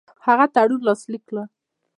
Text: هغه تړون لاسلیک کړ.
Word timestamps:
هغه 0.25 0.45
تړون 0.53 0.81
لاسلیک 0.87 1.23
کړ. 1.29 1.37